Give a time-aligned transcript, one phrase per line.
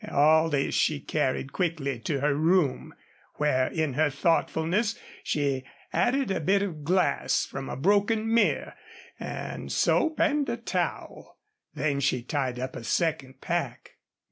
[0.09, 2.95] All this she carried quickly to her room,
[3.35, 8.73] where in her thoughtfulness she added a bit of glass from a broken mirror,
[9.19, 11.37] and soap and a towel.
[11.75, 13.97] Then she tied up a second pack.